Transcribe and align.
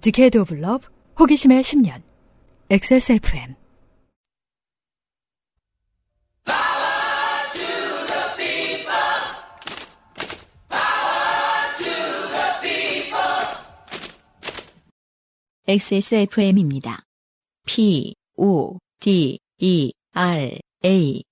디케이드 0.00 0.38
오브 0.38 0.54
러브 0.54 0.88
호기심의 1.18 1.62
10년 1.62 2.02
XSFM 2.70 3.54
XSFM입니다. 15.68 17.00
P, 17.66 18.14
O, 18.36 18.78
D, 19.00 19.40
E, 19.58 19.92
R, 20.12 20.60
A. 20.84 21.22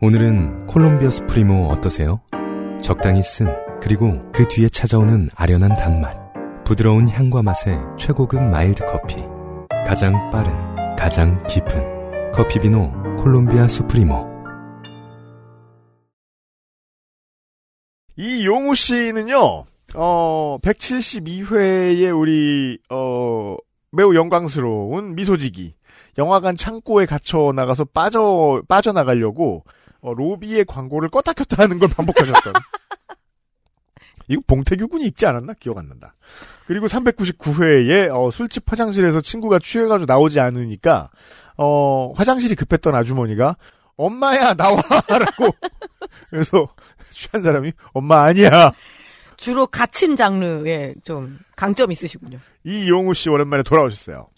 오늘은 0.00 0.66
콜롬비아 0.66 1.10
수프리모 1.10 1.68
어떠세요? 1.68 2.22
적당히 2.80 3.22
쓴 3.22 3.48
그리고 3.82 4.22
그 4.32 4.48
뒤에 4.48 4.70
찾아오는 4.70 5.28
아련한 5.34 5.76
단맛 5.76 6.25
부드러운 6.66 7.08
향과 7.08 7.44
맛의 7.44 7.78
최고급 7.96 8.42
mild 8.42 8.84
커피 8.86 9.22
가장 9.86 10.30
빠른 10.30 10.52
가장 10.96 11.40
깊은 11.46 12.32
커피 12.32 12.58
비노 12.58 12.90
콜롬비아 13.18 13.68
수프리모 13.68 14.34
이 18.16 18.44
용우 18.46 18.74
씨는요, 18.74 19.64
어, 19.94 20.58
172회에 20.60 22.18
우리, 22.18 22.78
어, 22.90 23.56
매우 23.92 24.14
영광스러운 24.14 25.14
미소지기. 25.14 25.74
영화관 26.18 26.56
창고에 26.56 27.04
갇혀 27.04 27.52
나가서 27.54 27.84
빠져, 27.84 28.62
빠져나가려고, 28.66 29.64
어, 30.00 30.14
로비의 30.14 30.64
광고를 30.64 31.10
껐다 31.10 31.36
켰다 31.36 31.62
하는 31.62 31.78
걸 31.78 31.90
반복하셨던. 31.90 32.54
이거 34.28 34.40
봉태규 34.46 34.88
군이 34.88 35.04
읽지 35.08 35.26
않았나? 35.26 35.52
기억 35.60 35.76
안 35.76 35.88
난다. 35.88 36.14
그리고 36.66 36.86
399회에, 36.86 38.10
어, 38.12 38.30
술집 38.30 38.70
화장실에서 38.70 39.20
친구가 39.20 39.58
취해가지고 39.60 40.06
나오지 40.06 40.40
않으니까, 40.40 41.10
어, 41.56 42.12
화장실이 42.16 42.54
급했던 42.56 42.94
아주머니가, 42.94 43.56
엄마야, 43.96 44.54
나와! 44.54 44.82
라고. 45.08 45.54
그래서, 46.30 46.68
취한 47.12 47.42
사람이, 47.42 47.72
엄마 47.92 48.24
아니야! 48.24 48.72
주로 49.36 49.66
가침 49.66 50.16
장르에 50.16 50.94
좀 51.04 51.38
강점 51.54 51.92
있으시군요. 51.92 52.38
이용우 52.64 53.14
씨 53.14 53.28
오랜만에 53.28 53.62
돌아오셨어요. 53.62 54.28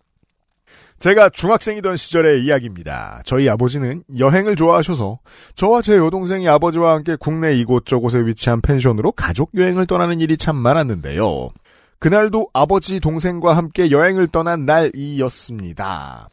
제가 0.99 1.29
중학생이던 1.29 1.97
시절의 1.97 2.45
이야기입니다. 2.45 3.23
저희 3.25 3.49
아버지는 3.49 4.03
여행을 4.19 4.57
좋아하셔서 4.57 5.21
저와 5.55 5.81
제 5.81 5.97
여동생이 5.97 6.49
아버지와 6.49 6.95
함께 6.95 7.15
국내 7.15 7.55
이곳저곳에 7.55 8.19
위치한 8.27 8.61
펜션으로 8.61 9.13
가족 9.13 9.53
여행을 9.55 9.87
떠나는 9.87 10.21
일이 10.21 10.37
참 10.37 10.57
많았는데요. 10.57 11.51
그날도 11.99 12.49
아버지 12.53 13.01
동생과 13.01 13.57
함께 13.57 13.91
여행을 13.91 14.29
떠난 14.29 14.65
날이었습니다. 14.67 16.29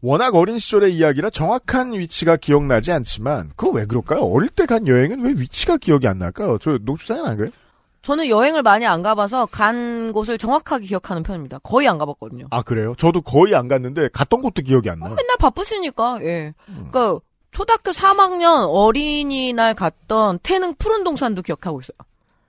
워낙 0.00 0.34
어린 0.34 0.58
시절의 0.58 0.94
이야기라 0.94 1.30
정확한 1.30 1.94
위치가 1.94 2.36
기억나지 2.36 2.92
않지만 2.92 3.50
그거 3.56 3.72
왜 3.72 3.86
그럴까요? 3.86 4.20
어릴 4.20 4.50
때 4.50 4.66
간 4.66 4.86
여행은 4.86 5.22
왜 5.24 5.30
위치가 5.32 5.76
기억이 5.78 6.06
안 6.06 6.18
날까요? 6.18 6.58
저 6.58 6.78
녹주사는 6.82 7.24
안 7.24 7.36
그래요? 7.36 7.50
저는 8.02 8.28
여행을 8.28 8.62
많이 8.62 8.86
안 8.86 9.00
가봐서 9.02 9.46
간 9.46 10.12
곳을 10.12 10.36
정확하게 10.36 10.86
기억하는 10.86 11.22
편입니다. 11.22 11.58
거의 11.62 11.88
안 11.88 11.96
가봤거든요. 11.96 12.46
아 12.50 12.60
그래요? 12.62 12.94
저도 12.98 13.22
거의 13.22 13.54
안 13.54 13.66
갔는데 13.66 14.08
갔던 14.12 14.42
곳도 14.42 14.60
기억이 14.62 14.90
안 14.90 14.98
나요. 14.98 15.14
맨날 15.14 15.36
바쁘시니까, 15.38 16.18
예. 16.22 16.52
음. 16.68 16.88
그니까, 16.92 17.18
초등학교 17.50 17.92
3학년 17.92 18.66
어린이날 18.68 19.74
갔던 19.74 20.40
태릉 20.42 20.74
푸른 20.74 21.02
동산도 21.02 21.40
기억하고 21.40 21.80
있어요. 21.80 21.96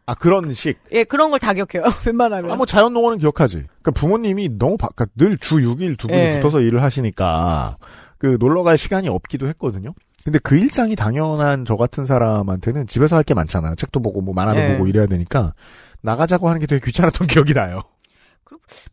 아 0.08 0.14
그런 0.16 0.54
식. 0.54 0.78
예, 0.92 1.04
그런 1.04 1.32
걸 1.32 1.40
다 1.40 1.54
기억해요. 1.54 1.84
웬만하면. 2.06 2.52
아, 2.52 2.56
뭐 2.56 2.66
자연농원은 2.66 3.18
기억하지. 3.18 3.64
그러니까 3.82 3.92
부모님이 3.92 4.58
너무 4.58 4.78
바, 4.78 4.88
그러니까 4.96 5.14
늘주 5.18 5.56
6일 5.58 5.98
두 5.98 6.08
분이 6.08 6.20
예. 6.20 6.36
붙어서 6.36 6.60
일을 6.62 6.84
하시니까 6.84 7.78
그 8.18 8.38
놀러 8.40 8.64
갈 8.64 8.78
시간이 8.78 9.10
없기도 9.10 9.48
했거든요. 9.48 9.94
근데 10.24 10.40
그 10.40 10.56
일상이 10.58 10.96
당연한 10.96 11.66
저 11.66 11.76
같은 11.76 12.06
사람한테는 12.06 12.88
집에서 12.88 13.16
할 13.16 13.24
게 13.24 13.34
많잖아요. 13.34 13.76
책도 13.76 14.02
보고 14.02 14.22
뭐 14.22 14.34
만화도 14.34 14.60
예. 14.60 14.72
보고 14.74 14.88
이래야 14.88 15.06
되니까 15.08 15.54
나가자고 16.02 16.48
하는 16.50 16.60
게 16.62 16.68
되게 16.68 16.84
귀찮았던 16.86 17.28
기억이 17.28 17.54
나요. 17.54 17.82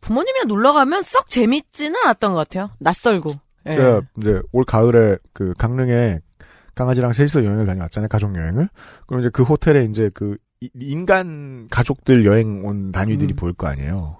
부모님이랑 0.01 0.47
놀러 0.47 0.73
가면 0.73 1.01
썩 1.03 1.29
재밌지는 1.29 1.95
않았던 2.05 2.33
것 2.33 2.37
같아요. 2.39 2.71
낯설고. 2.79 3.33
예. 3.67 3.73
제가 3.73 4.01
이제 4.19 4.41
올 4.51 4.65
가을에 4.65 5.17
그 5.33 5.53
강릉에 5.57 6.19
강아지랑 6.75 7.13
셋이서 7.13 7.45
여행을 7.45 7.65
다녀왔잖아요. 7.65 8.09
가족 8.09 8.35
여행을. 8.35 8.67
그럼 9.07 9.21
이제 9.21 9.29
그 9.31 9.43
호텔에 9.43 9.85
이제 9.85 10.09
그 10.13 10.33
이- 10.33 10.37
인간 10.79 11.67
가족들 11.69 12.25
여행 12.25 12.65
온 12.65 12.91
단위들이 12.91 13.33
음. 13.33 13.35
보일 13.35 13.53
거 13.53 13.67
아니에요. 13.67 14.17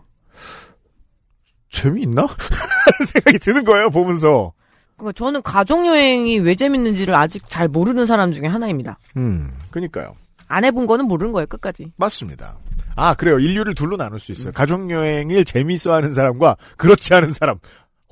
재미있나? 1.70 2.22
하는 2.24 3.06
생각이 3.08 3.40
드는 3.40 3.64
거예요, 3.64 3.90
보면서. 3.90 4.54
그러니까 4.98 5.14
저는 5.18 5.42
가족여행이 5.42 6.40
왜 6.40 6.56
재밌는지를 6.56 7.16
아직 7.16 7.44
잘 7.48 7.68
모르는 7.68 8.06
사람 8.06 8.32
중에 8.32 8.48
하나입니다. 8.48 9.00
음, 9.18 9.52
그니까요. 9.72 10.14
안 10.48 10.64
해본 10.66 10.86
거는 10.86 11.06
모르는 11.06 11.34
거예요, 11.34 11.48
끝까지. 11.48 11.92
맞습니다. 11.96 12.60
아, 12.96 13.16
그래요. 13.16 13.40
인류를 13.40 13.74
둘로 13.74 13.98
나눌 13.98 14.20
수 14.20 14.32
있어요. 14.32 14.54
가족여행을 14.54 15.46
재미있어 15.46 15.94
하는 15.94 16.14
사람과 16.14 16.58
그렇지 16.78 17.14
않은 17.16 17.32
사람. 17.32 17.58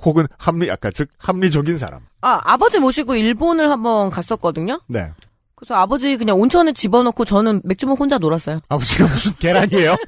혹은 0.04 0.26
합리, 0.40 0.72
아까 0.72 0.90
즉, 0.92 1.10
합리적인 1.20 1.78
사람. 1.78 2.02
아, 2.22 2.42
아버지 2.44 2.80
모시고 2.80 3.16
일본을 3.16 3.70
한번 3.70 4.10
갔었거든요? 4.10 4.82
네. 4.88 5.12
그래서 5.62 5.76
아버지 5.76 6.18
그냥 6.18 6.40
온천에 6.40 6.74
집어넣고 6.74 7.24
저는 7.24 7.62
맥주먹 7.64 8.00
혼자 8.00 8.18
놀았어요. 8.18 8.62
아버지가 8.68 9.06
무슨 9.06 9.36
계란이에요? 9.36 9.96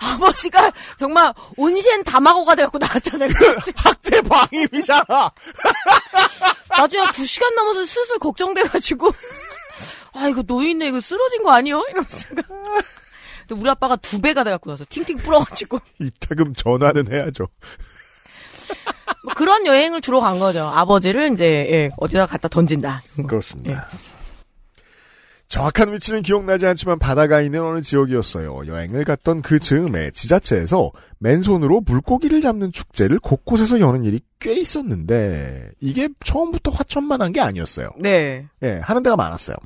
아버지가 0.00 0.70
정말 0.98 1.32
온신 1.56 2.04
다마고가 2.04 2.54
돼갖고 2.56 2.76
나왔잖아요. 2.76 3.30
학대 3.76 4.20
방임이잖아! 4.20 5.30
나중에 6.76 7.06
두 7.14 7.24
시간 7.24 7.54
넘어서 7.54 7.86
슬슬 7.86 8.18
걱정돼가지고 8.18 9.10
아 10.12 10.28
이거 10.28 10.42
노인네 10.46 10.88
이거 10.88 11.00
쓰러진 11.00 11.42
거 11.42 11.52
아니요? 11.52 11.82
이러면서 11.88 12.28
근데 12.28 12.42
우리 13.50 13.70
아빠가 13.70 13.96
두 13.96 14.20
배가 14.20 14.44
돼갖고 14.44 14.70
나서 14.70 14.84
팅팅 14.90 15.16
불어가지고 15.16 15.78
이따금 16.00 16.52
전화는 16.52 17.10
해야죠. 17.10 17.48
뭐 19.24 19.34
그런 19.34 19.66
여행을 19.66 20.00
주로 20.00 20.20
간 20.20 20.38
거죠. 20.38 20.64
아버지를 20.66 21.32
이제 21.32 21.44
예, 21.70 21.90
어디다 21.96 22.26
갖다 22.26 22.48
던진다. 22.48 23.02
그렇습니다. 23.26 23.88
정확한 25.48 25.92
위치는 25.94 26.22
기억나지 26.22 26.66
않지만 26.66 26.98
바다가 26.98 27.40
있는 27.40 27.62
어느 27.62 27.80
지역이었어요. 27.80 28.66
여행을 28.66 29.04
갔던 29.04 29.40
그 29.40 29.58
즈음에 29.58 30.10
지자체에서 30.10 30.92
맨손으로 31.20 31.80
물고기를 31.80 32.42
잡는 32.42 32.70
축제를 32.70 33.18
곳곳에서 33.18 33.80
여는 33.80 34.04
일이 34.04 34.20
꽤 34.40 34.52
있었는데 34.52 35.70
이게 35.80 36.08
처음부터 36.22 36.70
화천만한 36.70 37.32
게 37.32 37.40
아니었어요. 37.40 37.88
네. 37.98 38.46
예, 38.62 38.78
하는 38.82 39.02
데가 39.02 39.16
많았어요. 39.16 39.56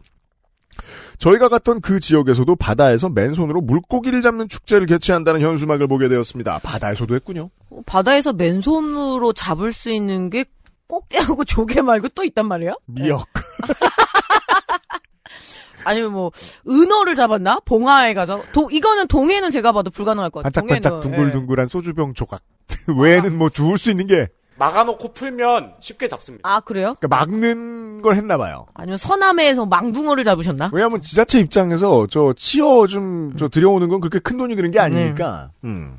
저희가 1.22 1.48
갔던 1.48 1.80
그 1.80 2.00
지역에서도 2.00 2.56
바다에서 2.56 3.08
맨손으로 3.08 3.60
물고기를 3.60 4.22
잡는 4.22 4.48
축제를 4.48 4.88
개최한다는 4.88 5.40
현수막을 5.40 5.86
보게 5.86 6.08
되었습니다. 6.08 6.58
바다에서도 6.64 7.14
했군요. 7.14 7.48
바다에서 7.86 8.32
맨손으로 8.32 9.32
잡을 9.32 9.72
수 9.72 9.90
있는 9.90 10.30
게 10.30 10.44
꽃게하고 10.88 11.44
조개 11.46 11.80
말고 11.80 12.08
또 12.08 12.24
있단 12.24 12.48
말이에요? 12.48 12.74
미역. 12.86 13.28
아니면 15.84 16.12
뭐 16.12 16.32
은어를 16.68 17.14
잡았나? 17.14 17.60
봉화에 17.66 18.14
가서 18.14 18.42
도, 18.52 18.68
이거는 18.72 19.06
동해는 19.06 19.52
제가 19.52 19.70
봐도 19.70 19.90
불가능할 19.90 20.30
것 20.30 20.42
같아요. 20.42 20.66
반짝반짝 20.66 21.02
동해는, 21.02 21.26
예. 21.26 21.30
둥글둥글한 21.30 21.68
소주병 21.68 22.14
조각. 22.14 22.42
외에는 22.98 23.38
뭐 23.38 23.48
주울 23.48 23.78
수 23.78 23.90
있는 23.90 24.08
게 24.08 24.26
막아놓고 24.62 25.12
풀면 25.12 25.74
쉽게 25.80 26.06
잡습니다. 26.06 26.48
아 26.48 26.60
그래요? 26.60 26.94
그러니까 27.00 27.08
막는 27.08 28.02
걸 28.02 28.14
했나 28.16 28.36
봐요. 28.38 28.66
아니면 28.74 28.96
서남해에서 28.96 29.66
망둥어를 29.66 30.22
잡으셨나? 30.22 30.70
왜냐하면 30.72 31.02
지자체 31.02 31.40
입장에서 31.40 32.06
저 32.08 32.32
치어 32.37 32.87
좀 32.87 33.34
저 33.37 33.48
들여오는 33.48 33.88
건 33.88 34.00
그렇게 34.00 34.19
큰 34.20 34.37
돈이 34.37 34.54
드는 34.54 34.70
게 34.70 34.78
아니니까. 34.78 35.50
음. 35.64 35.98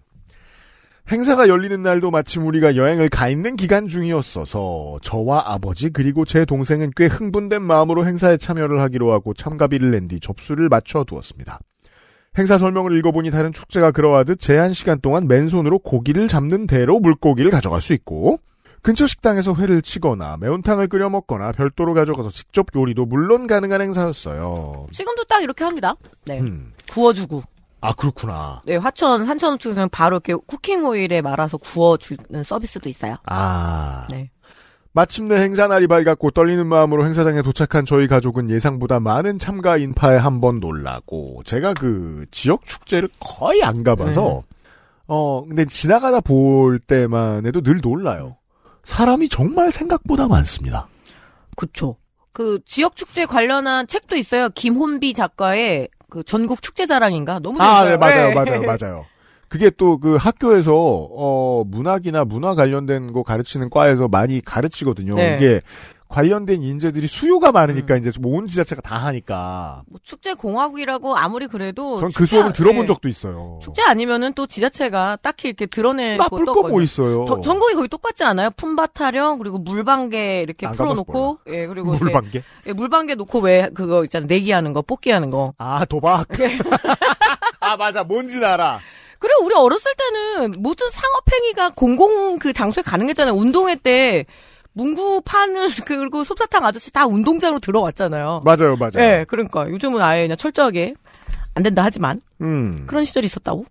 행사가 1.11 1.49
열리는 1.49 1.83
날도 1.83 2.11
마침 2.11 2.45
우리가 2.47 2.77
여행을 2.77 3.09
가 3.09 3.27
있는 3.27 3.57
기간 3.57 3.89
중이었어서 3.89 4.99
저와 5.01 5.43
아버지 5.47 5.89
그리고 5.89 6.23
제 6.23 6.45
동생은 6.45 6.91
꽤 6.95 7.07
흥분된 7.07 7.61
마음으로 7.61 8.05
행사에 8.05 8.37
참여를 8.37 8.79
하기로 8.79 9.11
하고 9.11 9.33
참가비를 9.33 9.91
낸 9.91 10.07
뒤 10.07 10.21
접수를 10.21 10.69
맞춰 10.69 11.03
두었습니다. 11.03 11.59
행사 12.37 12.57
설명을 12.57 12.97
읽어보니 12.97 13.29
다른 13.31 13.51
축제가 13.51 13.91
그러하듯 13.91 14.39
제한 14.39 14.73
시간 14.73 14.99
동안 15.01 15.27
맨손으로 15.27 15.79
고기를 15.79 16.27
잡는 16.29 16.65
대로 16.67 16.99
물고기를 16.99 17.51
가져갈 17.51 17.81
수 17.81 17.93
있고 17.93 18.39
근처 18.83 19.07
식당에서 19.07 19.55
회를 19.55 19.81
치거나 19.81 20.37
매운탕을 20.41 20.89
끓여 20.89 21.09
먹거나 21.09 21.53
별도로 21.53 21.93
가져가서 21.93 22.31
직접 22.31 22.67
요리도 22.75 23.05
물론 23.05 23.47
가능한 23.47 23.81
행사였어요. 23.81 24.87
지금도 24.91 25.23
딱 25.23 25.41
이렇게 25.41 25.63
합니다. 25.63 25.95
네. 26.25 26.39
음. 26.41 26.73
구워주고. 26.91 27.43
아 27.79 27.93
그렇구나. 27.93 28.61
네, 28.65 28.75
화천, 28.77 29.23
한천 29.27 29.57
쪽에서는 29.59 29.89
바로 29.89 30.15
이렇게 30.17 30.35
쿠킹 30.35 30.85
오일에 30.85 31.21
말아서 31.21 31.57
구워주는 31.57 32.43
서비스도 32.45 32.89
있어요. 32.89 33.15
아 33.25 34.05
네. 34.09 34.29
마침내 34.91 35.35
행사 35.41 35.67
날이 35.67 35.87
밝았고 35.87 36.31
떨리는 36.31 36.67
마음으로 36.67 37.05
행사장에 37.05 37.41
도착한 37.41 37.83
저희 37.85 38.07
가족은 38.07 38.49
예상보다 38.49 38.99
많은 38.99 39.39
참가 39.39 39.75
인파에 39.77 40.17
한 40.17 40.39
번 40.39 40.59
놀라고 40.59 41.41
제가 41.45 41.73
그 41.73 42.25
지역 42.31 42.65
축제를 42.65 43.09
거의 43.19 43.63
안 43.63 43.83
가봐서 43.83 44.43
어 45.07 45.45
근데 45.45 45.65
지나가다 45.65 46.19
볼 46.21 46.79
때만 46.79 47.45
해도 47.45 47.61
늘 47.61 47.79
놀라요. 47.81 48.37
사람이 48.83 49.29
정말 49.29 49.71
생각보다 49.71 50.27
많습니다. 50.27 50.87
그쵸. 51.55 51.97
그 52.31 52.59
지역 52.65 52.95
축제 52.95 53.25
관련한 53.25 53.87
책도 53.87 54.15
있어요. 54.15 54.49
김혼비 54.49 55.13
작가의 55.13 55.87
그 56.09 56.23
전국 56.23 56.61
축제 56.61 56.85
자랑인가? 56.85 57.39
너무 57.39 57.61
아, 57.61 57.83
재밌어요. 57.85 57.89
네, 57.89 57.97
맞아요, 57.97 58.27
네. 58.29 58.33
맞아요, 58.35 58.77
맞아요. 58.79 59.05
그게 59.47 59.69
또 59.69 59.99
그 59.99 60.15
학교에서 60.15 60.73
어 60.75 61.63
문학이나 61.67 62.25
문화 62.25 62.55
관련된 62.55 63.13
거 63.13 63.21
가르치는 63.21 63.69
과에서 63.69 64.07
많이 64.07 64.41
가르치거든요. 64.41 65.13
네. 65.13 65.35
이게 65.37 65.61
관련된 66.13 66.61
인재들이 66.61 67.07
수요가 67.07 67.51
많으니까 67.51 67.95
이제 67.97 68.11
뭐온 68.19 68.45
지자체가 68.47 68.81
다 68.81 68.97
하니까. 68.97 69.81
뭐 69.89 69.99
축제 70.03 70.33
공화국이라고 70.35 71.17
아무리 71.17 71.47
그래도 71.47 71.99
전 71.99 72.11
그 72.13 72.25
수업을 72.27 72.49
아- 72.49 72.53
들어본 72.53 72.81
네. 72.81 72.85
적도 72.85 73.09
있어요. 73.09 73.59
축제 73.63 73.81
아니면은 73.81 74.33
또 74.33 74.45
지자체가 74.45 75.17
딱히 75.23 75.47
이렇게 75.47 75.65
드러낼 75.65 76.17
나쁠 76.17 76.39
것도 76.39 76.53
거뭐 76.53 76.57
없거든요. 76.65 76.81
있어요. 76.83 77.25
저- 77.27 77.41
전국이 77.41 77.73
거의 77.73 77.87
똑같지 77.87 78.23
않아요? 78.23 78.51
품바 78.55 78.87
타령 78.87 79.39
그리고 79.39 79.57
물방개 79.57 80.41
이렇게 80.41 80.67
안 80.67 80.73
풀어놓고 80.73 81.39
예 81.47 81.65
그리고 81.65 81.93
물방개? 81.93 82.43
예, 82.67 82.73
물방개 82.73 83.15
놓고 83.15 83.39
왜 83.39 83.69
그거 83.73 84.03
있잖아 84.03 84.27
내기하는 84.27 84.73
거 84.73 84.81
뽑기하는 84.83 85.31
거 85.31 85.53
아 85.57 85.83
도박. 85.85 86.27
아 87.59 87.77
맞아, 87.77 88.03
뭔지 88.03 88.43
알아. 88.43 88.79
그리고 89.19 89.45
우리 89.45 89.55
어렸을 89.55 89.91
때는 89.97 90.61
모든 90.61 90.89
상업행위가 90.91 91.69
공공 91.75 92.39
그 92.39 92.51
장소에 92.51 92.83
가능했잖아요 92.83 93.33
운동회 93.33 93.75
때 93.75 94.25
문구 94.73 95.21
파는 95.25 95.69
그리고 95.85 96.23
솜사탕 96.23 96.65
아저씨 96.65 96.91
다 96.91 97.05
운동장으로 97.05 97.59
들어왔잖아요 97.59 98.41
맞아요, 98.43 98.75
맞아요. 98.75 98.91
예 98.97 99.25
그러니까 99.27 99.69
요즘은 99.69 100.01
아예 100.01 100.23
그냥 100.23 100.37
철저하게 100.37 100.95
안 101.55 101.63
된다 101.63 101.83
하지만 101.83 102.21
음. 102.41 102.85
그런 102.87 103.05
시절이 103.05 103.25
있었다고 103.25 103.65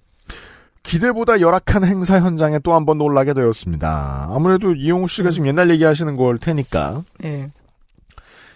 기대보다 0.82 1.40
열악한 1.40 1.84
행사 1.84 2.18
현장에 2.20 2.58
또 2.60 2.72
한 2.74 2.84
번 2.86 2.98
놀라게 2.98 3.34
되었습니다. 3.34 4.28
아무래도 4.32 4.74
이용우 4.74 5.06
씨가 5.06 5.30
지금 5.30 5.46
옛날 5.46 5.70
얘기하시는 5.70 6.16
걸 6.16 6.38
테니까 6.38 7.02
예 7.24 7.50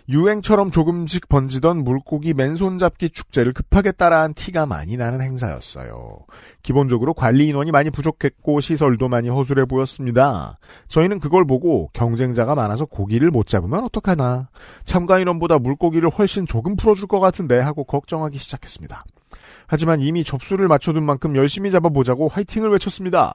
유행처럼 0.09 0.71
조금씩 0.71 1.29
번지던 1.29 1.83
물고기 1.83 2.33
맨손 2.33 2.79
잡기 2.79 3.11
축제를 3.11 3.53
급하게 3.53 3.91
따라한 3.91 4.35
티가 4.35 4.67
많이 4.67 4.97
나는 4.97 5.21
행사였어요. 5.21 6.19
기본적으로 6.63 7.13
관리 7.13 7.49
인원이 7.49 7.73
많이 7.73 7.91
부족했고 7.91 8.61
시설도 8.61 9.09
많이 9.09 9.29
허술해 9.29 9.65
보였습니다. 9.65 10.59
저희는 10.87 11.19
그걸 11.19 11.45
보고 11.45 11.91
경쟁자가 11.93 12.55
많아서 12.55 12.87
고기를 12.87 13.31
못 13.31 13.47
잡으면 13.47 13.85
어떡하나. 13.85 14.49
참가 14.85 15.19
인원보다 15.19 15.59
물고기를 15.59 16.09
훨씬 16.11 16.47
조금 16.47 16.77
풀어줄 16.77 17.09
것 17.09 17.19
같은데 17.19 17.59
하고 17.59 17.83
걱정하기 17.83 18.39
시작했습니다. 18.39 19.05
하지만 19.67 20.01
이미 20.01 20.23
접수를 20.23 20.69
맞춰둔 20.69 21.05
만큼 21.05 21.35
열심히 21.35 21.73
잡아보자고 21.73 22.29
화이팅을 22.29 22.71
외쳤습니다. 22.71 23.35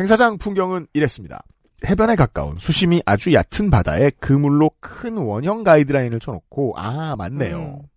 행사장 0.00 0.38
풍경은 0.38 0.86
이랬습니다. 0.94 1.42
해변에 1.86 2.16
가까운 2.16 2.56
수심이 2.58 3.02
아주 3.06 3.32
얕은 3.32 3.70
바다에 3.70 4.10
그물로 4.18 4.70
큰 4.80 5.16
원형 5.16 5.64
가이드라인을 5.64 6.20
쳐놓고 6.20 6.74
아 6.76 7.14
맞네요. 7.16 7.80
음. 7.82 7.88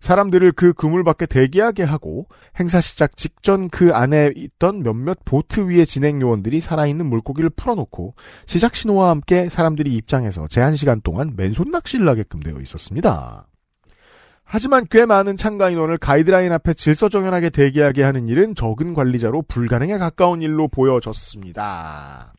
사람들을 0.00 0.52
그 0.52 0.72
그물 0.72 1.04
밖에 1.04 1.26
대기하게 1.26 1.82
하고 1.82 2.26
행사 2.58 2.80
시작 2.80 3.16
직전 3.16 3.68
그 3.68 3.94
안에 3.94 4.32
있던 4.34 4.82
몇몇 4.82 5.18
보트 5.24 5.68
위의 5.68 5.86
진행 5.86 6.20
요원들이 6.20 6.60
살아있는 6.60 7.06
물고기를 7.06 7.50
풀어놓고 7.50 8.14
시작 8.46 8.74
신호와 8.74 9.10
함께 9.10 9.48
사람들이 9.48 9.94
입장해서 9.94 10.48
제한 10.48 10.74
시간 10.74 11.00
동안 11.02 11.34
맨손 11.36 11.70
낚시를 11.70 12.08
하게끔 12.08 12.40
되어 12.40 12.60
있었습니다. 12.60 13.46
하지만 14.42 14.84
꽤 14.90 15.06
많은 15.06 15.36
참가 15.36 15.70
인원을 15.70 15.98
가이드라인 15.98 16.50
앞에 16.50 16.74
질서정연하게 16.74 17.50
대기하게 17.50 18.02
하는 18.02 18.28
일은 18.28 18.56
적은 18.56 18.94
관리자로 18.94 19.42
불가능에 19.42 19.96
가까운 19.98 20.42
일로 20.42 20.66
보여졌습니다. 20.66 22.32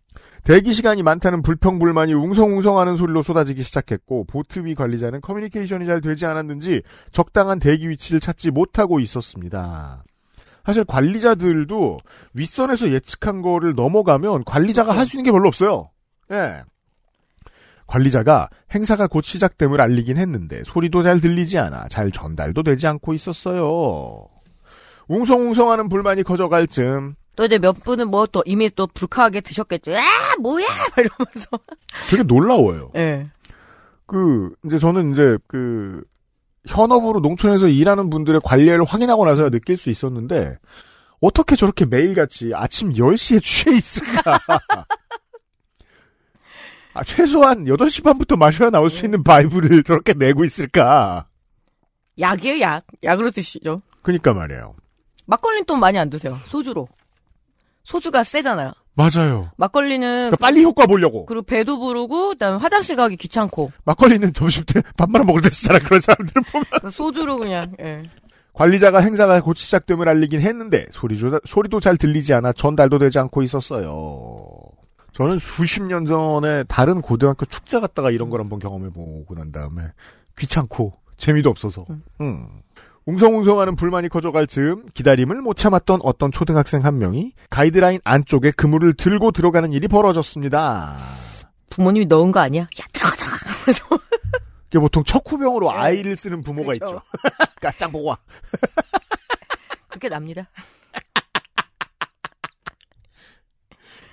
대기 0.43 0.73
시간이 0.73 1.03
많다는 1.03 1.43
불평 1.43 1.77
불만이 1.79 2.13
웅성웅성하는 2.13 2.95
소리로 2.95 3.21
쏟아지기 3.21 3.61
시작했고 3.63 4.25
보트 4.25 4.65
위 4.65 4.73
관리자는 4.73 5.21
커뮤니케이션이 5.21 5.85
잘 5.85 6.01
되지 6.01 6.25
않았는지 6.25 6.81
적당한 7.11 7.59
대기 7.59 7.89
위치를 7.89 8.19
찾지 8.19 8.51
못하고 8.51 8.99
있었습니다. 8.99 10.03
사실 10.65 10.83
관리자들도 10.83 11.99
윗선에서 12.33 12.91
예측한 12.91 13.41
거를 13.41 13.75
넘어가면 13.75 14.43
관리자가 14.45 14.95
할 14.95 15.05
수 15.05 15.17
있는 15.17 15.25
게 15.25 15.31
별로 15.31 15.47
없어요. 15.47 15.89
예. 16.31 16.63
관리자가 17.87 18.49
행사가 18.73 19.07
곧 19.07 19.23
시작됨을 19.23 19.81
알리긴 19.81 20.17
했는데 20.17 20.63
소리도 20.63 21.03
잘 21.03 21.19
들리지 21.19 21.59
않아 21.59 21.87
잘 21.89 22.09
전달도 22.09 22.63
되지 22.63 22.87
않고 22.87 23.13
있었어요. 23.13 24.27
웅성웅성하는 25.07 25.89
불만이 25.89 26.23
커져갈 26.23 26.67
즈음 26.67 27.15
또 27.35 27.45
이제 27.45 27.57
몇 27.57 27.73
분은 27.73 28.09
뭐 28.09 28.25
또 28.27 28.43
이미 28.45 28.69
또 28.69 28.87
불쾌하게 28.87 29.41
드셨겠죠. 29.41 29.93
아 29.95 30.01
뭐야 30.39 30.65
막 30.67 30.97
이러면서. 30.97 31.49
되게 32.09 32.23
놀라워요. 32.23 32.91
예. 32.95 33.29
그 34.05 34.53
이제 34.65 34.77
저는 34.79 35.11
이제 35.11 35.37
그 35.47 36.03
현업으로 36.67 37.19
농촌에서 37.21 37.67
일하는 37.67 38.09
분들의 38.09 38.41
관리를 38.43 38.83
확인하고 38.83 39.25
나서야 39.25 39.49
느낄 39.49 39.77
수 39.77 39.89
있었는데 39.89 40.57
어떻게 41.21 41.55
저렇게 41.55 41.85
매일같이 41.85 42.51
아침 42.53 42.93
10시에 42.93 43.41
취해 43.43 43.75
있을까? 43.77 44.37
아, 46.93 47.03
최소한 47.05 47.63
8시 47.65 48.03
반부터 48.03 48.35
마셔야 48.35 48.69
나올 48.69 48.89
수 48.89 49.05
있는 49.05 49.23
바이브를 49.23 49.83
저렇게 49.83 50.13
내고 50.13 50.43
있을까? 50.43 51.25
약이에요 52.19 52.59
약. 52.59 52.85
약으로 53.03 53.31
드시죠. 53.31 53.81
그니까 54.01 54.33
말이에요. 54.33 54.75
막걸리는 55.25 55.65
또 55.65 55.75
많이 55.77 55.97
안 55.97 56.09
드세요. 56.09 56.37
소주로. 56.47 56.87
소주가 57.83 58.23
세잖아요. 58.23 58.73
맞아요. 58.93 59.49
막걸리는 59.57 60.07
그러니까 60.07 60.37
빨리 60.37 60.63
효과 60.63 60.85
보려고. 60.85 61.25
그리고 61.25 61.43
배도 61.43 61.79
부르고 61.79 62.29
그다음에 62.29 62.57
화장실 62.57 62.95
가기 62.95 63.15
귀찮고 63.17 63.71
막걸리는 63.85 64.33
점심 64.33 64.63
때 64.65 64.81
밥 64.97 65.09
말아 65.09 65.23
먹을 65.23 65.41
때 65.41 65.49
쓰잖아. 65.49 65.79
그런 65.79 66.01
사람들은 66.01 66.43
보면. 66.43 66.91
소주로 66.91 67.37
그냥 67.37 67.73
예. 67.79 68.03
관리자가 68.53 68.99
행사가 68.99 69.39
곧 69.41 69.55
시작됨을 69.55 70.09
알리긴 70.09 70.41
했는데 70.41 70.85
소리도, 70.91 71.39
소리도 71.45 71.79
잘 71.79 71.95
들리지 71.95 72.33
않아 72.33 72.51
전달도 72.51 72.99
되지 72.99 73.17
않고 73.19 73.43
있었어요. 73.43 74.45
저는 75.13 75.39
수십 75.39 75.83
년 75.83 76.05
전에 76.05 76.63
다른 76.65 77.01
고등학교 77.01 77.45
축제 77.45 77.79
갔다가 77.79 78.11
이런 78.11 78.29
걸 78.29 78.41
한번 78.41 78.59
경험해 78.59 78.89
보고 78.89 79.35
난 79.35 79.51
다음에 79.51 79.81
귀찮고 80.37 80.93
재미도 81.17 81.49
없어서 81.49 81.85
음. 82.21 82.47
웅성웅성하는 83.11 83.75
불만이 83.75 84.07
커져갈 84.07 84.47
즈음 84.47 84.85
기다림을 84.93 85.41
못 85.41 85.57
참았던 85.57 85.99
어떤 86.03 86.31
초등학생 86.31 86.85
한 86.85 86.97
명이 86.97 87.33
가이드라인 87.49 87.99
안쪽에 88.05 88.51
그물을 88.51 88.93
들고 88.93 89.31
들어가는 89.31 89.73
일이 89.73 89.89
벌어졌습니다. 89.89 90.97
부모님이 91.69 92.05
넣은 92.05 92.31
거 92.31 92.39
아니야? 92.39 92.61
야 92.63 92.85
들어가 92.93 93.15
들어가. 93.15 93.37
그래서 93.63 93.85
이게 94.69 94.79
보통 94.79 95.03
척후병으로 95.03 95.71
네. 95.71 95.77
아이를 95.77 96.15
쓰는 96.15 96.41
부모가 96.41 96.71
그렇죠. 96.71 96.85
있죠. 96.85 97.01
까짱 97.59 97.91
보고 97.91 98.09
와. 98.09 98.17
그렇게 99.89 100.07
납니다. 100.07 100.47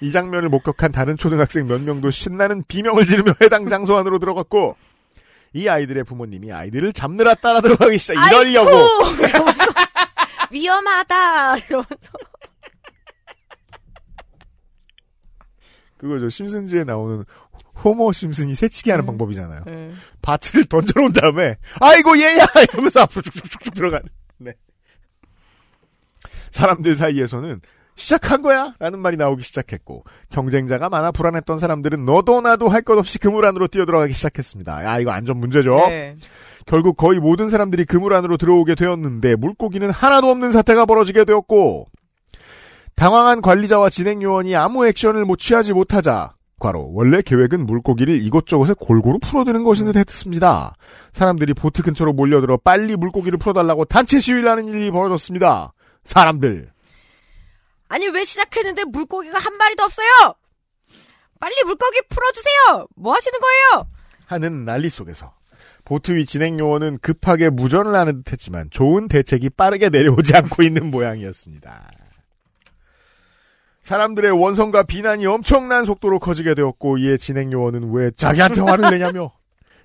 이 0.00 0.11
장면을 0.11 0.49
목격한 0.49 0.90
다른 0.90 1.16
초등학생 1.16 1.66
몇 1.68 1.80
명도 1.82 2.11
신나는 2.11 2.64
비명을 2.66 3.04
지르며 3.04 3.34
해당 3.42 3.68
장소 3.68 3.96
안으로 3.96 4.18
들어갔고 4.18 4.76
이 5.54 5.68
아이들의 5.68 6.04
부모님이 6.04 6.52
아이들을 6.52 6.92
잡느라 6.92 7.34
따라 7.34 7.60
들어가기 7.60 7.98
시작. 7.98 8.14
이러려고! 8.28 8.70
이러면서 9.18 9.64
위험하다! 10.50 11.56
이러면서. 11.58 12.12
그거죠 15.96 16.28
심슨즈에 16.28 16.84
나오는 16.84 17.24
호모 17.84 18.12
심슨이 18.12 18.54
새치기 18.54 18.90
하는 18.90 19.06
방법이잖아요. 19.06 19.62
예. 19.68 19.90
바트를 20.22 20.66
던져놓은 20.66 21.12
다음에 21.12 21.56
아이고 21.80 22.18
얘야! 22.18 22.46
이러면서 22.72 23.00
앞으로 23.00 23.22
쭉쭉쭉 23.22 23.74
들어가는. 23.74 24.06
네. 24.38 24.52
사람들 26.50 26.96
사이에서는 26.96 27.60
시작한 27.98 28.42
거야 28.42 28.74
라는 28.78 29.00
말이 29.00 29.16
나오기 29.16 29.42
시작했고 29.42 30.04
경쟁자가 30.30 30.88
많아 30.88 31.10
불안했던 31.12 31.58
사람들은 31.58 32.04
너도 32.06 32.40
나도 32.40 32.68
할 32.68 32.82
것 32.82 32.96
없이 32.96 33.18
그물 33.18 33.44
안으로 33.44 33.66
뛰어들어가기 33.66 34.12
시작했습니다 34.14 34.76
아 34.76 34.98
이거 35.00 35.10
안전 35.10 35.36
문제죠 35.38 35.74
네. 35.88 36.16
결국 36.64 36.96
거의 36.96 37.18
모든 37.18 37.48
사람들이 37.48 37.84
그물 37.84 38.14
안으로 38.14 38.36
들어오게 38.36 38.76
되었는데 38.76 39.36
물고기는 39.36 39.90
하나도 39.90 40.28
없는 40.30 40.52
사태가 40.52 40.86
벌어지게 40.86 41.24
되었고 41.24 41.86
당황한 42.94 43.42
관리자와 43.42 43.90
진행 43.90 44.22
요원이 44.22 44.54
아무 44.56 44.86
액션을 44.86 45.24
못 45.24 45.38
취하지 45.38 45.72
못하자 45.72 46.34
과로 46.60 46.90
원래 46.92 47.22
계획은 47.22 47.66
물고기를 47.66 48.20
이곳저곳에 48.22 48.74
골고루 48.78 49.18
풀어드는 49.20 49.62
것인 49.62 49.86
듯 49.86 49.96
했습니다. 49.96 50.74
사람들이 51.12 51.54
보트 51.54 51.84
근처로 51.84 52.12
몰려들어 52.12 52.56
빨리 52.56 52.96
물고기를 52.96 53.38
풀어달라고 53.38 53.84
단체 53.84 54.18
시위를 54.18 54.48
하는 54.50 54.66
일이 54.66 54.90
벌어졌습니다. 54.90 55.72
사람들 56.02 56.70
아니 57.88 58.07
왜 58.09 58.25
시작했는데 58.25 58.85
물고기가 58.85 59.38
한 59.38 59.57
마리도 59.57 59.83
없어요? 59.85 60.35
빨리 61.40 61.54
물고기 61.64 62.00
풀어주세요! 62.09 62.88
뭐 62.97 63.14
하시는 63.14 63.38
거예요? 63.40 63.88
하는 64.26 64.64
난리 64.64 64.88
속에서 64.88 65.33
보트 65.85 66.12
위 66.12 66.26
진행 66.26 66.59
요원은 66.59 66.99
급하게 67.00 67.49
무전을 67.49 67.95
하는 67.95 68.23
듯했지만 68.23 68.68
좋은 68.71 69.09
대책이 69.09 69.50
빠르게 69.50 69.88
내려오지 69.88 70.37
않고 70.37 70.62
있는 70.62 70.90
모양이었습니다. 70.90 71.90
사람들의 73.80 74.33
원성과 74.33 74.83
비난이 74.83 75.25
엄청난 75.25 75.87
속도로 75.87 76.18
커지게 76.18 76.54
되었고 76.54 76.99
이에 76.99 77.16
진행 77.16 77.50
요원은 77.52 77.92
왜 77.95 78.11
자기한테 78.11 78.61
화를 78.61 78.90
내냐며 78.99 79.33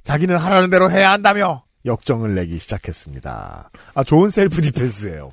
자기는 0.04 0.36
하라는 0.36 0.70
대로 0.70 0.92
해야 0.92 1.12
한다며 1.12 1.64
역정을 1.86 2.36
내기 2.36 2.58
시작했습니다. 2.58 3.70
아 3.94 4.04
좋은 4.04 4.30
self 4.30 4.62
defense예요. 4.62 5.32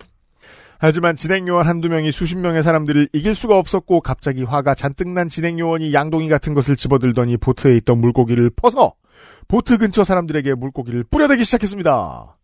하지만 0.83 1.15
진행 1.15 1.47
요원 1.47 1.67
한두 1.67 1.91
명이 1.91 2.11
수십 2.11 2.39
명의 2.39 2.63
사람들을 2.63 3.11
이길 3.13 3.35
수가 3.35 3.59
없었고 3.59 4.01
갑자기 4.01 4.43
화가 4.45 4.75
잔뜩 4.75 5.09
난 5.11 5.29
진행 5.29 5.59
요원이 5.59 5.93
양동이 5.93 6.29
같은 6.31 6.55
것을 6.55 6.75
집어들더니 6.75 7.37
보트에 7.37 7.77
있던 7.77 7.99
물고기를 7.99 8.51
퍼서 8.57 8.95
보트 9.47 9.77
근처 9.77 10.05
사람들에게 10.05 10.55
물고기를 10.55 11.05
뿌려대기 11.05 11.45
시작했습니다. 11.45 12.37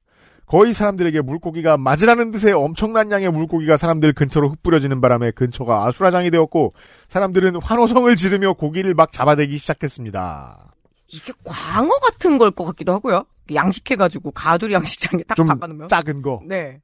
거의 0.44 0.74
사람들에게 0.74 1.22
물고기가 1.22 1.76
맞으라는 1.78 2.30
듯의 2.30 2.52
엄청난 2.52 3.10
양의 3.10 3.32
물고기가 3.32 3.76
사람들 3.78 4.12
근처로 4.12 4.50
흩뿌려지는 4.50 5.00
바람에 5.00 5.30
근처가 5.30 5.86
아수라장이 5.86 6.30
되었고 6.30 6.74
사람들은 7.08 7.56
환호성을 7.62 8.14
지르며 8.16 8.52
고기를 8.52 8.92
막 8.94 9.12
잡아대기 9.12 9.56
시작했습니다. 9.58 10.72
이게 11.08 11.32
광어 11.42 11.88
같은 11.88 12.36
걸 12.38 12.50
것 12.50 12.64
같기도 12.66 12.92
하고요. 12.92 13.24
양식해가지고 13.52 14.32
가두리 14.32 14.74
양식장에 14.74 15.22
딱좀 15.24 15.46
박아놓으면. 15.46 15.88
작은 15.88 16.20
거. 16.22 16.42
네. 16.46 16.80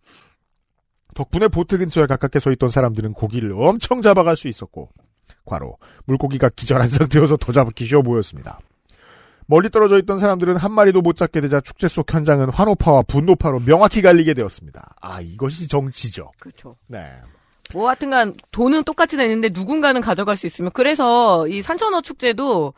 덕분에 1.15 1.49
보트 1.49 1.79
근처에 1.79 2.07
가깝게 2.07 2.39
서 2.39 2.51
있던 2.53 2.71
사람들은 2.71 3.13
고기를 3.13 3.53
엄청 3.53 4.03
잡아갈 4.03 4.37
수 4.37 4.49
있었고 4.49 4.91
과로 5.45 5.79
물고기가 6.05 6.51
기절한 6.51 6.89
상태여서 6.91 7.37
더 7.37 7.53
잡기 7.53 7.85
쉬워 7.85 8.03
보였습니다. 8.03 8.61
멀리 9.47 9.71
떨어져 9.71 9.99
있던 9.99 10.19
사람들은 10.19 10.57
한 10.57 10.73
마리도 10.73 11.03
못 11.03 11.17
잡게 11.17 11.41
되자 11.41 11.61
축제 11.61 11.89
속 11.89 12.13
현장은 12.13 12.51
환호파와 12.51 13.03
분노파로 13.03 13.61
명확히 13.61 14.01
갈리게 14.01 14.35
되었습니다. 14.35 14.95
아 15.01 15.21
이것이 15.21 15.69
정치죠. 15.69 16.31
그렇죠. 16.39 16.77
네. 16.87 17.13
뭐 17.75 17.89
하여튼간 17.89 18.35
돈은 18.51 18.85
똑같이 18.85 19.17
내는데 19.17 19.51
누군가는 19.53 20.01
가져갈 20.01 20.37
수 20.37 20.47
있으면 20.47 20.71
그래서 20.73 21.47
이 21.49 21.63
산천어 21.63 22.03
축제도 22.03 22.75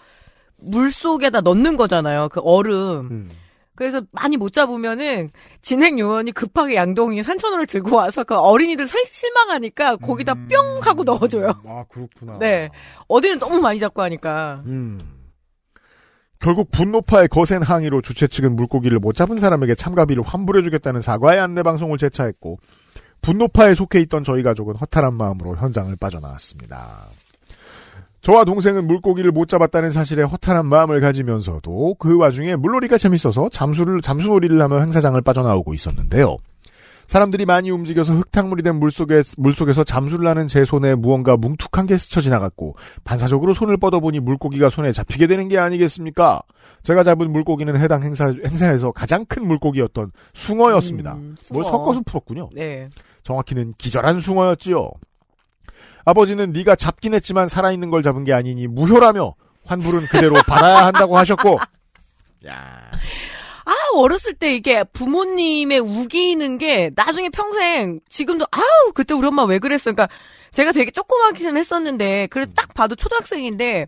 물 0.57 0.91
속에다 0.91 1.43
넣는 1.43 1.77
거잖아요. 1.77 2.29
그 2.31 2.41
얼음. 2.41 3.09
음. 3.11 3.31
그래서 3.77 4.03
많이 4.13 4.37
못 4.37 4.53
잡으면은 4.53 5.31
진행 5.61 5.99
요원이 5.99 6.33
급하게 6.33 6.77
양동이 6.77 7.23
산천어를 7.23 7.67
들고 7.67 7.97
와서 7.97 8.23
그 8.25 8.35
어린이들 8.37 8.87
설- 8.87 9.05
실망하니까 9.11 9.97
거기다 9.97 10.35
뿅 10.49 10.81
하고 10.83 11.03
넣어줘요. 11.05 11.61
아 11.67 11.85
그렇구나. 11.89 12.39
네. 12.39 12.71
어디는 13.09 13.39
너무 13.41 13.61
많이 13.61 13.79
잡고 13.81 14.01
하니까. 14.03 14.63
음. 14.67 15.01
결국 16.39 16.71
분노파의 16.71 17.29
거센 17.29 17.63
항의로 17.63 18.03
주최 18.03 18.27
측은 18.27 18.55
물고기를 18.55 18.99
못 18.99 19.15
잡은 19.15 19.39
사람에게 19.39 19.75
참가비를 19.75 20.23
환불해주겠다는 20.25 21.01
사과의 21.01 21.41
안내 21.41 21.63
방송을 21.63 21.97
재차했고 21.99 22.59
분노파에 23.23 23.75
속해 23.75 23.99
있던 24.01 24.25
저희 24.25 24.43
가족은 24.43 24.77
허탈한 24.77 25.15
마음으로 25.15 25.57
현장을 25.57 25.97
빠져나왔습니다. 25.97 27.07
저와 28.25 28.45
동생은 28.47 28.87
물고기를 28.87 29.33
못 29.33 29.49
잡았다는 29.49 29.91
사실에 29.91 30.23
허탈한 30.23 30.65
마음을 30.65 30.99
가지면서도 31.01 31.97
그 31.99 32.17
와중에 32.17 32.57
물놀이가 32.57 32.97
재밌어서 32.97 33.51
잠수를 33.51 34.01
잠수놀이를 34.01 34.63
하며 34.63 34.81
행사장을 34.81 35.21
빠져나오고 35.21 35.75
있었는데요. 35.75 36.39
사람들이 37.07 37.45
많이 37.45 37.71
움직여서 37.71 38.15
흙탕물이 38.15 38.63
된 38.63 38.77
물속에, 38.77 39.23
물속에서 39.37 39.85
잠수를 39.85 40.27
하는 40.27 40.47
제 40.47 40.65
손에 40.65 40.95
무언가 40.95 41.37
뭉툭한 41.37 41.85
게 41.85 41.99
스쳐 41.99 42.23
지나갔고, 42.23 42.77
반사적으로 43.05 43.53
손을 43.53 43.77
뻗어보니 43.77 44.21
물고기가 44.21 44.71
손에 44.71 44.93
잡히게 44.93 45.27
되는 45.27 45.49
게 45.49 45.59
아니겠습니까? 45.59 46.41
제가 46.83 47.05
잡은 47.05 47.31
물고기는 47.31 47.77
해당 47.77 48.03
행사, 48.03 48.29
행사에서 48.29 48.91
가장 48.93 49.27
큰 49.27 49.47
물고기였던 49.47 50.13
숭어였습니다. 50.33 51.13
음, 51.17 51.37
뭘 51.51 51.63
숭어. 51.63 51.77
섞어서 51.77 52.01
풀었군요. 52.07 52.49
네. 52.55 52.89
정확히는 53.23 53.75
기절한 53.77 54.19
숭어였지요. 54.21 54.91
아버지는 56.05 56.53
네가 56.53 56.77
잡긴 56.77 57.15
했지만 57.15 57.49
살아있는 57.49 57.91
걸 57.91 58.03
잡은 58.03 58.25
게 58.25 58.33
아니니 58.33 58.67
무효라며 58.67 59.35
환불은 59.67 60.07
그대로 60.09 60.35
받아야 60.47 60.87
한다고 60.87 61.17
하셨고, 61.17 61.59
야 62.47 62.91
아, 63.65 63.73
어렸을 63.95 64.35
때 64.35 64.55
이게 64.55 64.85
부모님의 64.85 65.79
우기는 65.79 66.59
게 66.59 66.91
나중에 66.95 67.31
평생 67.31 68.01
지금도 68.11 68.47
아우, 68.51 68.93
그때 68.95 69.15
우리 69.15 69.27
엄마 69.27 69.45
왜 69.45 69.59
그랬어. 69.59 69.93
그러니까 69.93 70.09
제가 70.51 70.73
되게 70.73 70.91
조그맣기는 70.91 71.57
했었는데 71.57 72.27
그래 72.27 72.47
딱 72.55 72.75
봐도 72.75 72.95
초등학생인데 72.95 73.87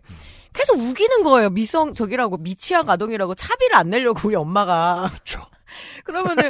계속 0.53 0.79
우기는 0.79 1.21
거예요. 1.21 1.51
미성 1.51 1.93
저기라고 1.93 2.37
미취학 2.37 2.89
아동이라고 2.89 3.35
차비를 3.35 3.75
안 3.75 3.89
내려고 3.91 4.19
우리 4.27 4.35
엄마가. 4.35 5.09
그렇죠. 5.11 5.41
그러면은 6.03 6.49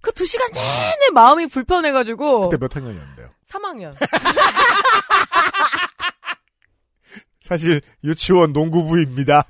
그 0.00 0.12
두 0.18 0.26
시간 0.26 0.50
내내 0.52 1.10
마음이 1.12 1.46
불편해가지고 1.46 2.48
그때 2.48 2.56
몇 2.58 2.74
학년이었는데요? 2.74 3.28
3학년. 3.50 3.94
사실 7.42 7.80
유치원 8.04 8.52
농구부입니다. 8.52 9.44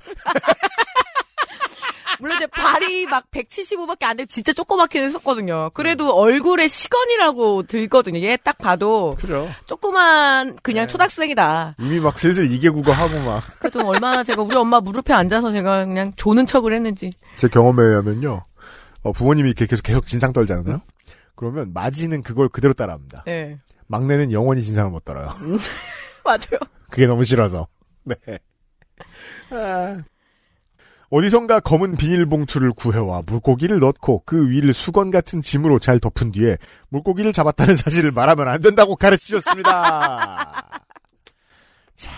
물론 2.21 2.35
이제 2.35 2.47
발이 2.47 3.05
막 3.05 3.23
175밖에 3.31 4.03
안 4.03 4.17
되고 4.17 4.27
진짜 4.27 4.51
조그맣게 4.51 5.01
했었거든요. 5.03 5.69
그래도 5.73 6.13
얼굴에 6.13 6.67
시건이라고 6.67 7.63
들거든요. 7.63 8.19
얘 8.21 8.35
딱 8.37 8.57
봐도 8.57 9.15
그죠. 9.17 9.49
조그만 9.67 10.57
그냥 10.61 10.85
네. 10.85 10.91
초등학생이다. 10.91 11.75
이미 11.79 11.99
막 12.01 12.19
슬슬 12.19 12.51
이계국어 12.51 12.91
하고 12.91 13.19
막. 13.19 13.41
그래도 13.59 13.87
얼마나 13.87 14.23
제가 14.23 14.41
우리 14.41 14.55
엄마 14.57 14.81
무릎에 14.81 15.13
앉아서 15.13 15.51
제가 15.51 15.85
그냥 15.85 16.11
조는 16.17 16.45
척을 16.45 16.73
했는지. 16.73 17.09
제 17.35 17.47
경험에 17.47 17.81
의하면요. 17.83 18.43
어, 19.03 19.11
부모님이 19.13 19.49
이렇게 19.49 19.65
계속, 19.65 19.83
계속 19.83 20.05
진상 20.05 20.33
떨잖아요? 20.33 20.81
그러면 21.35 21.71
마지는 21.73 22.21
그걸 22.21 22.49
그대로 22.49 22.73
따라합니다. 22.73 23.23
네. 23.25 23.59
막내는 23.89 24.31
영원히 24.31 24.63
진상을 24.63 24.89
못 24.91 25.03
떨어요. 25.03 25.29
맞아요. 26.23 26.59
그게 26.89 27.07
너무 27.07 27.25
싫어서. 27.25 27.67
네. 28.03 28.15
아. 29.49 29.97
어디선가 31.09 31.59
검은 31.61 31.97
비닐봉투를 31.97 32.71
구해와 32.73 33.23
물고기를 33.25 33.79
넣고 33.79 34.21
그 34.27 34.47
위를 34.49 34.75
수건 34.75 35.09
같은 35.09 35.41
짐으로 35.41 35.79
잘 35.79 35.99
덮은 35.99 36.31
뒤에 36.31 36.57
물고기를 36.89 37.33
잡았다는 37.33 37.75
사실을 37.75 38.11
말하면 38.11 38.47
안 38.47 38.61
된다고 38.61 38.95
가르치셨습니다. 38.95 40.83
자. 41.97 42.11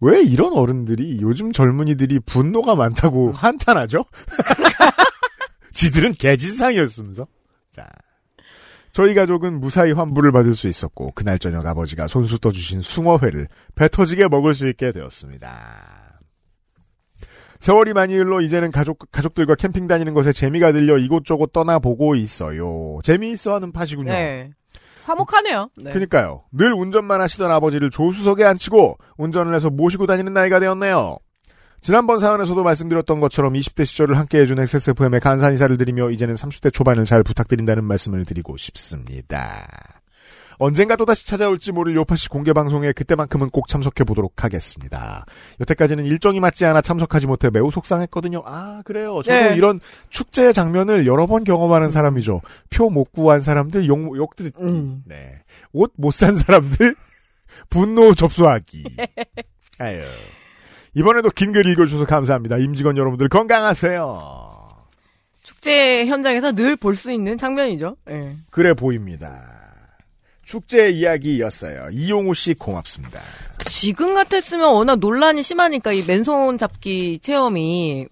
왜 0.00 0.22
이런 0.22 0.52
어른들이 0.52 1.18
요즘 1.20 1.50
젊은이들이 1.50 2.20
분노가 2.20 2.76
많다고 2.76 3.32
한탄하죠? 3.32 4.04
지들은 5.74 6.14
개진상이었으면서. 6.14 7.26
자. 7.72 7.88
저희 8.92 9.14
가족은 9.14 9.60
무사히 9.60 9.92
환불을 9.92 10.32
받을 10.32 10.54
수 10.54 10.68
있었고 10.68 11.12
그날 11.14 11.38
저녁 11.38 11.66
아버지가 11.66 12.08
손수 12.08 12.38
떠주신 12.38 12.82
숭어회를 12.82 13.48
배 13.74 13.88
터지게 13.88 14.28
먹을 14.28 14.54
수 14.54 14.68
있게 14.68 14.92
되었습니다. 14.92 16.20
세월이 17.58 17.92
많이 17.92 18.16
흘러 18.16 18.40
이제는 18.40 18.72
가족 18.72 18.98
가족들과 19.12 19.54
캠핑 19.54 19.86
다니는 19.86 20.14
것에 20.14 20.32
재미가 20.32 20.72
들려 20.72 20.98
이곳저곳 20.98 21.52
떠나보고 21.52 22.16
있어요. 22.16 22.98
재미있어하는 23.04 23.72
파시군요. 23.72 24.12
네. 24.12 24.50
화목하네요. 25.04 25.70
네. 25.76 25.90
그러니까요. 25.90 26.44
늘 26.52 26.72
운전만 26.72 27.20
하시던 27.20 27.50
아버지를 27.50 27.90
조수석에 27.90 28.44
앉히고 28.44 28.98
운전을 29.16 29.54
해서 29.54 29.70
모시고 29.70 30.06
다니는 30.06 30.32
나이가 30.32 30.60
되었네요. 30.60 31.18
지난번 31.82 32.18
사연에서도 32.20 32.62
말씀드렸던 32.62 33.18
것처럼 33.20 33.54
20대 33.54 33.84
시절을 33.84 34.16
함께해준 34.16 34.58
XSFM의 34.60 35.18
간사 35.20 35.50
인사를 35.50 35.76
드리며 35.76 36.10
이제는 36.10 36.36
30대 36.36 36.72
초반을 36.72 37.04
잘 37.04 37.24
부탁드린다는 37.24 37.84
말씀을 37.84 38.24
드리고 38.24 38.56
싶습니다. 38.56 39.66
언젠가 40.58 40.94
또다시 40.94 41.26
찾아올지 41.26 41.72
모를 41.72 41.96
요파시 41.96 42.28
공개방송에 42.28 42.92
그때만큼은 42.92 43.50
꼭 43.50 43.66
참석해보도록 43.66 44.44
하겠습니다. 44.44 45.24
여태까지는 45.60 46.04
일정이 46.06 46.38
맞지 46.38 46.64
않아 46.66 46.82
참석하지 46.82 47.26
못해 47.26 47.50
매우 47.50 47.72
속상했거든요. 47.72 48.42
아, 48.46 48.82
그래요. 48.84 49.20
저도 49.24 49.36
네. 49.36 49.56
이런 49.56 49.80
축제의 50.08 50.52
장면을 50.52 51.04
여러 51.06 51.26
번 51.26 51.42
경험하는 51.42 51.90
사람이죠. 51.90 52.42
표 52.70 52.90
못 52.90 53.10
구한 53.10 53.40
사람들 53.40 53.88
욕, 53.88 54.16
욕. 54.16 54.34
음. 54.60 55.02
네. 55.04 55.34
옷 55.72 55.92
못 55.98 56.12
산 56.12 56.36
사람들 56.36 56.94
분노 57.68 58.14
접수하기. 58.14 58.84
아유. 59.78 60.02
이번에도 60.94 61.30
긴 61.30 61.52
글 61.52 61.66
읽어주셔서 61.66 62.04
감사합니다. 62.06 62.58
임직원 62.58 62.96
여러분들 62.96 63.28
건강하세요. 63.28 64.40
축제 65.42 66.06
현장에서 66.06 66.52
늘 66.52 66.76
볼 66.76 66.94
수 66.96 67.10
있는 67.10 67.36
장면이죠. 67.38 67.96
네. 68.06 68.36
그래 68.50 68.74
보입니다. 68.74 69.42
축제 70.44 70.90
이야기였어요. 70.90 71.88
이용우 71.92 72.34
씨 72.34 72.54
고맙습니다. 72.54 73.20
지금 73.66 74.14
같았으면 74.14 74.72
워낙 74.72 74.98
논란이 74.98 75.42
심하니까 75.42 75.92
이 75.92 76.04
맨손 76.06 76.58
잡기 76.58 77.20
체험이 77.22 78.06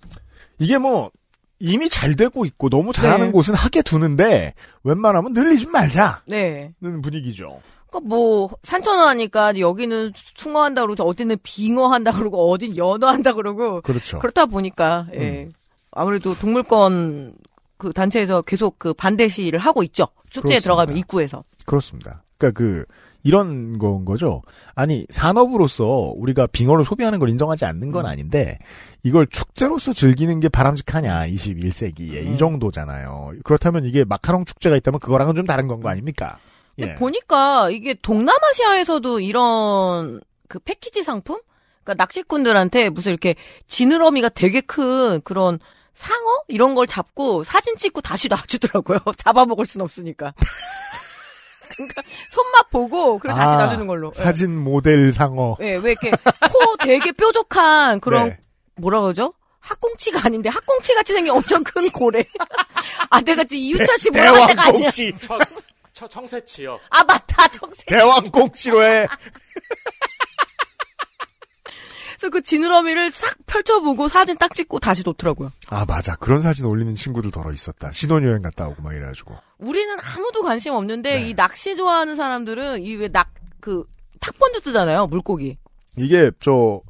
이게 0.58 0.78
뭐 0.78 1.10
이미 1.58 1.88
잘 1.90 2.16
되고 2.16 2.46
있고 2.46 2.70
너무 2.70 2.92
잘하는 2.92 3.26
네. 3.26 3.32
곳은 3.32 3.54
하게 3.54 3.82
두는데 3.82 4.54
웬만하면 4.84 5.32
늘리지 5.34 5.66
말자는 5.66 6.14
네. 6.26 6.72
분위기죠. 6.80 7.60
그러니까 7.90 8.00
뭐 8.09 8.49
산천어 8.62 9.09
하니까 9.09 9.59
여기는 9.59 10.12
숭어한다 10.37 10.82
그러고 10.82 11.09
어디는 11.09 11.37
빙어한다 11.42 12.12
그러고 12.12 12.50
어딘 12.50 12.76
연어한다 12.76 13.32
그러고 13.35 13.80
그렇죠. 13.82 14.18
그렇다 14.18 14.47
보니까 14.47 15.06
예. 15.14 15.49
아무래도 15.92 16.35
동물권 16.35 17.35
그 17.76 17.92
단체에서 17.92 18.42
계속 18.42 18.78
그 18.78 18.92
반대 18.94 19.28
시위를 19.28 19.59
하고 19.59 19.82
있죠. 19.82 20.06
축제에 20.28 20.59
그렇습니다. 20.59 20.62
들어가면 20.62 20.97
입구에서. 20.99 21.44
그렇습니다. 21.64 22.23
그러니까 22.38 22.59
그 22.59 22.85
이런 23.23 23.78
건 23.78 24.04
거죠. 24.04 24.42
아니 24.75 25.04
산업으로서 25.11 25.85
우리가 26.16 26.47
빙어를 26.47 26.85
소비하는 26.85 27.18
걸 27.18 27.28
인정하지 27.28 27.64
않는 27.66 27.90
건 27.90 28.06
아닌데 28.06 28.59
이걸 29.02 29.26
축제로서 29.26 29.92
즐기는 29.92 30.40
게 30.40 30.49
바람직하냐 30.49 31.26
21세기에 31.26 32.32
이 32.32 32.38
정도잖아요. 32.38 33.32
그렇다면 33.44 33.85
이게 33.85 34.04
마카롱 34.04 34.44
축제가 34.47 34.76
있다면 34.76 35.00
그거랑은 35.00 35.35
좀 35.35 35.47
다른 35.47 35.66
건 35.68 35.80
거 35.80 35.88
아닙니까? 35.88 36.38
근데 36.80 36.92
예. 36.92 36.96
보니까 36.96 37.70
이게 37.70 37.94
동남아시아에서도 38.00 39.20
이런 39.20 40.20
그 40.49 40.58
패키지 40.58 41.02
상품? 41.02 41.38
그러니까 41.84 42.02
낚시꾼들한테 42.02 42.88
무슨 42.88 43.12
이렇게 43.12 43.34
지느러미가 43.68 44.30
되게 44.30 44.60
큰 44.60 45.20
그런 45.22 45.58
상어 45.94 46.42
이런 46.49 46.75
걸 46.75 46.87
잡고 46.87 47.44
사진 47.44 47.76
찍고 47.76 48.00
다시 48.00 48.28
놔주더라고요. 48.28 48.99
잡아먹을 49.18 49.66
순 49.66 49.82
없으니까. 49.82 50.32
그러니까 51.76 52.02
손맛 52.30 52.70
보고 52.70 53.18
그래 53.18 53.32
다시 53.32 53.54
아, 53.54 53.66
놔주는 53.66 53.87
걸로. 53.87 54.12
예. 54.18 54.22
사진 54.22 54.56
모델 54.56 55.12
상어. 55.12 55.56
예, 55.60 55.76
왜 55.76 55.92
이렇게 55.92 56.10
코 56.10 56.76
되게 56.84 57.12
뾰족한 57.12 58.00
그런 58.00 58.30
네. 58.30 58.38
뭐라 58.76 59.00
그러죠? 59.02 59.34
학꽁치가 59.60 60.20
아닌데 60.25 60.49
학꽁치 60.49 60.94
같이 60.94 61.12
생긴 61.12 61.32
엄청 61.32 61.62
큰 61.62 61.88
고래. 61.90 62.25
아, 63.10 63.20
내가 63.20 63.44
지금 63.44 63.62
이유찬 63.62 63.99
씨 63.99 64.10
뭐라고 64.10 64.38
할 64.38 64.46
때가 64.49 64.62
아니야. 64.64 64.90
저, 66.00 66.07
저 66.07 66.09
청새치요. 66.09 66.78
아, 66.90 67.04
맞다. 67.04 67.47
정세. 67.49 67.85
대왕꽁치로 67.87 68.83
해. 68.83 69.07
그래서 72.19 72.30
그 72.30 72.42
지느러미를 72.42 73.11
싹 73.11 73.35
펼쳐보고 73.47 74.09
사진 74.09 74.37
딱 74.37 74.54
찍고 74.54 74.78
다시 74.78 75.02
놓더라고요. 75.04 75.52
아 75.69 75.87
맞아. 75.87 76.16
그런 76.16 76.40
사진 76.40 76.66
올리는 76.66 76.95
친구들 76.95 77.30
더러 77.30 77.50
있었다. 77.50 77.92
신혼여행 77.92 78.42
갔다 78.42 78.69
오고 78.69 78.83
막 78.83 78.95
이래가지고. 78.95 79.35
우리는 79.59 79.97
아무도 79.99 80.42
관심 80.42 80.75
없는데 80.75 81.14
네. 81.14 81.28
이 81.30 81.35
낚시 81.35 81.76
좋아하는 81.76 82.16
사람들은 82.16 82.83
이 82.83 82.97
왜 82.97 83.09
낙 83.09 83.28
그 83.61 83.85
탁본드 84.21 84.61
뜨잖아요 84.61 85.07
물고기. 85.07 85.57
이게 85.97 86.30
저 86.40 86.80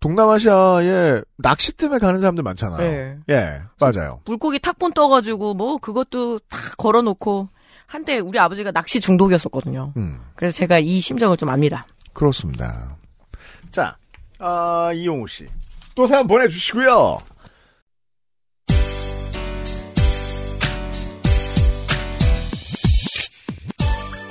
동남아시아에 0.00 1.22
낚시 1.38 1.72
때문에 1.72 1.98
가는 1.98 2.20
사람들 2.20 2.44
많잖아요. 2.44 2.78
네. 2.78 3.18
예, 3.30 3.60
맞아요. 3.80 4.20
물고기 4.26 4.60
탁본 4.60 4.92
떠가지고 4.92 5.54
뭐 5.54 5.78
그것도 5.78 6.38
다 6.48 6.56
걸어놓고 6.76 7.48
한때 7.88 8.18
우리 8.18 8.38
아버지가 8.38 8.70
낚시 8.70 9.00
중독이었었거든요. 9.00 9.94
음, 9.96 10.20
그래서 10.36 10.58
제가 10.58 10.78
이 10.78 11.00
심정을 11.00 11.38
좀 11.38 11.48
압니다. 11.48 11.86
그렇습니다. 12.12 12.96
자, 13.70 13.96
아, 14.38 14.92
이용우 14.94 15.26
씨. 15.26 15.46
또 15.94 16.06
사연 16.06 16.26
보내주시고요. 16.26 17.18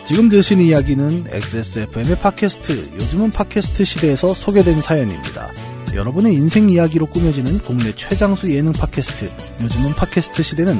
지금 0.07 0.29
들으신 0.29 0.61
이야기는 0.61 1.25
XSFM의 1.29 2.19
팟캐스트, 2.19 2.93
요즘은 2.93 3.31
팟캐스트 3.31 3.83
시대에서 3.83 4.33
소개된 4.35 4.81
사연입니다. 4.81 5.49
여러분의 5.95 6.33
인생 6.33 6.69
이야기로 6.69 7.07
꾸며지는 7.07 7.57
국내 7.59 7.93
최장수 7.93 8.53
예능 8.53 8.71
팟캐스트, 8.71 9.29
요즘은 9.63 9.95
팟캐스트 9.95 10.43
시대는 10.43 10.79